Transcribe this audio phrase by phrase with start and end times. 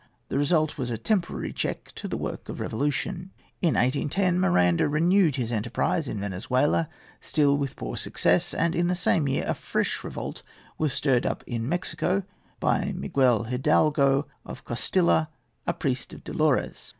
[0.29, 3.29] The result was a temporary check to the work of revolution.
[3.61, 6.89] In 1810 Miranda renewed his enterprise in Venezuela,
[7.19, 10.41] still with poor success; and in the same year a fresh revolt
[10.79, 12.23] was stirred up in Mexico
[12.59, 15.27] by Miguel Hidalgo, of Costilla,
[15.67, 16.89] a priest of Dolores.